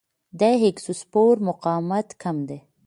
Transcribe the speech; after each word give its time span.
د 0.39 0.41
اګزوسپور 0.67 1.33
مقاومت 1.47 2.07
کم 2.21 2.37
دی. 2.47 2.59